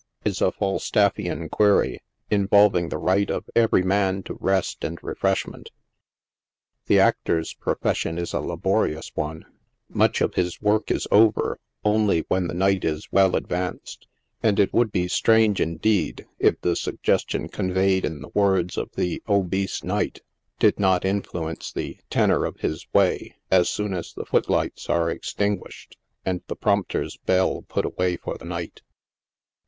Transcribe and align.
is 0.25 0.41
a 0.41 0.51
Falstaffian 0.51 1.47
query, 1.47 1.99
involving 2.31 2.89
the 2.89 2.97
right 2.97 3.29
of 3.29 3.47
every 3.55 3.83
man 3.83 4.23
to 4.23 4.33
rest 4.41 4.83
and 4.83 4.97
refreshment. 5.03 5.69
The 6.87 6.99
actor's 6.99 7.53
profession 7.53 8.17
is 8.17 8.33
a 8.33 8.39
laborious 8.39 9.11
one; 9.13 9.45
much 9.87 10.19
of 10.21 10.33
his 10.33 10.59
work 10.59 10.89
is 10.89 11.05
over 11.11 11.59
only 11.85 12.25
when 12.29 12.47
the 12.47 12.55
night 12.55 12.83
is 12.83 13.11
well 13.11 13.35
advanced, 13.35 14.07
and 14.41 14.59
it 14.59 14.73
would 14.73 14.91
be 14.91 15.07
strange, 15.07 15.61
indeed, 15.61 16.25
if 16.39 16.59
the 16.61 16.75
suggestion 16.75 17.47
conveyed 17.47 18.03
in 18.03 18.21
the 18.23 18.29
words 18.33 18.79
of 18.79 18.89
the 18.95 19.21
obese 19.29 19.83
Knight 19.83 20.21
did 20.57 20.79
not 20.79 21.05
influence 21.05 21.71
the" 21.71 21.99
tenor 22.09 22.45
of 22.45 22.61
his 22.61 22.87
way" 22.91 23.35
as 23.51 23.69
soon 23.69 23.93
as 23.93 24.13
the 24.15 24.25
foot 24.25 24.49
lights 24.49 24.89
are 24.89 25.11
extinguished, 25.11 25.95
and 26.25 26.41
the 26.47 26.55
prompter's 26.55 27.17
bell 27.27 27.61
put 27.61 27.85
away 27.85 28.17
for 28.17 28.35
the 28.35 28.45
night. 28.45 28.81